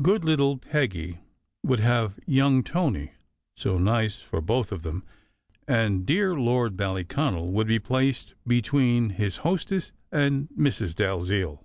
"Good 0.00 0.24
little 0.24 0.56
Peggy" 0.56 1.18
would 1.64 1.80
have 1.80 2.20
young 2.26 2.62
Tony, 2.62 3.10
so 3.56 3.76
nice 3.76 4.20
for 4.20 4.40
both 4.40 4.70
of 4.70 4.82
them! 4.84 5.02
and 5.66 6.06
dear 6.06 6.38
Lord 6.38 6.76
Ballyconal 6.76 7.50
would 7.50 7.66
be 7.66 7.80
placed 7.80 8.36
between 8.46 9.10
his 9.10 9.38
hostess 9.38 9.90
and 10.12 10.48
Mrs. 10.56 10.94
Dalziel. 10.94 11.64